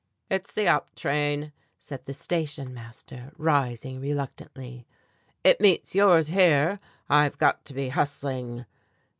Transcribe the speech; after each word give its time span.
"It's 0.31 0.51
the 0.51 0.67
up 0.67 0.95
train," 0.95 1.53
said 1.77 2.05
the 2.05 2.13
station 2.13 2.73
master, 2.73 3.31
rising 3.37 4.01
reluctantly; 4.01 4.87
"it 5.43 5.61
meets 5.61 5.93
yours 5.93 6.29
here. 6.29 6.79
I've 7.07 7.37
got 7.37 7.63
to 7.65 7.75
be 7.75 7.89
hustling." 7.89 8.65